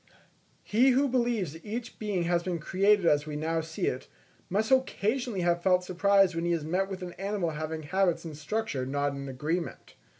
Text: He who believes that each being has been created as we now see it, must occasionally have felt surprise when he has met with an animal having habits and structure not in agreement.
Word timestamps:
He 0.63 0.89
who 0.89 1.07
believes 1.07 1.53
that 1.53 1.63
each 1.63 1.99
being 1.99 2.23
has 2.23 2.41
been 2.41 2.57
created 2.57 3.05
as 3.05 3.27
we 3.27 3.35
now 3.35 3.61
see 3.61 3.85
it, 3.85 4.07
must 4.49 4.71
occasionally 4.71 5.41
have 5.41 5.61
felt 5.61 5.83
surprise 5.83 6.33
when 6.35 6.43
he 6.45 6.53
has 6.53 6.65
met 6.65 6.89
with 6.89 7.03
an 7.03 7.13
animal 7.19 7.51
having 7.51 7.83
habits 7.83 8.25
and 8.25 8.35
structure 8.35 8.83
not 8.83 9.13
in 9.13 9.29
agreement. 9.29 9.93